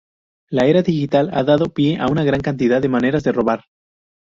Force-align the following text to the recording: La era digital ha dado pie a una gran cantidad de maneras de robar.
La 0.49 0.65
era 0.65 0.81
digital 0.81 1.29
ha 1.31 1.43
dado 1.43 1.67
pie 1.69 1.99
a 1.99 2.07
una 2.07 2.23
gran 2.23 2.41
cantidad 2.41 2.81
de 2.81 2.89
maneras 2.89 3.21
de 3.23 3.33
robar. 3.33 3.65